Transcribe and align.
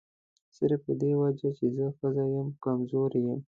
صرف 0.57 0.79
په 0.87 0.93
دې 1.01 1.11
وجه 1.21 1.49
چې 1.57 1.65
زه 1.75 1.85
ښځه 1.97 2.23
یم 2.35 2.47
کمزوري 2.63 3.21
یم. 3.27 3.39